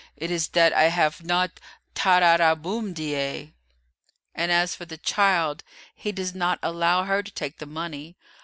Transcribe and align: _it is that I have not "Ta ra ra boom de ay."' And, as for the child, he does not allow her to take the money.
_it 0.17 0.31
is 0.31 0.47
that 0.47 0.73
I 0.73 0.85
have 0.85 1.23
not 1.23 1.59
"Ta 1.93 2.17
ra 2.17 2.35
ra 2.39 2.55
boom 2.55 2.91
de 2.91 3.15
ay."' 3.15 3.53
And, 4.33 4.51
as 4.51 4.73
for 4.73 4.85
the 4.85 4.97
child, 4.97 5.63
he 5.93 6.11
does 6.11 6.33
not 6.33 6.57
allow 6.63 7.03
her 7.03 7.21
to 7.21 7.31
take 7.31 7.59
the 7.59 7.67
money. 7.67 8.17